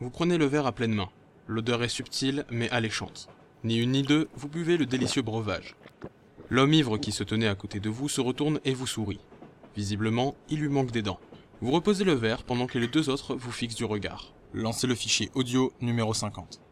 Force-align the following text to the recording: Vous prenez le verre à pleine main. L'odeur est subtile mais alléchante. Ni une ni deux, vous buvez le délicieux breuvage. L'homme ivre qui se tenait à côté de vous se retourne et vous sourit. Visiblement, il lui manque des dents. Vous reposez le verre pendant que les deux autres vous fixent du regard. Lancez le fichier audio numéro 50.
Vous 0.00 0.08
prenez 0.08 0.38
le 0.38 0.46
verre 0.46 0.66
à 0.66 0.72
pleine 0.72 0.94
main. 0.94 1.10
L'odeur 1.46 1.82
est 1.82 1.88
subtile 1.88 2.46
mais 2.50 2.70
alléchante. 2.70 3.28
Ni 3.64 3.76
une 3.76 3.92
ni 3.92 4.02
deux, 4.02 4.28
vous 4.34 4.48
buvez 4.48 4.78
le 4.78 4.86
délicieux 4.86 5.20
breuvage. 5.20 5.76
L'homme 6.48 6.72
ivre 6.72 6.96
qui 6.96 7.12
se 7.12 7.22
tenait 7.22 7.48
à 7.48 7.54
côté 7.54 7.80
de 7.80 7.90
vous 7.90 8.08
se 8.08 8.22
retourne 8.22 8.60
et 8.64 8.72
vous 8.72 8.86
sourit. 8.86 9.20
Visiblement, 9.76 10.34
il 10.48 10.60
lui 10.60 10.70
manque 10.70 10.90
des 10.90 11.02
dents. 11.02 11.20
Vous 11.60 11.70
reposez 11.70 12.04
le 12.04 12.14
verre 12.14 12.44
pendant 12.44 12.66
que 12.66 12.78
les 12.78 12.88
deux 12.88 13.10
autres 13.10 13.34
vous 13.34 13.52
fixent 13.52 13.74
du 13.74 13.84
regard. 13.84 14.32
Lancez 14.54 14.86
le 14.86 14.94
fichier 14.94 15.30
audio 15.34 15.70
numéro 15.82 16.14
50. 16.14 16.62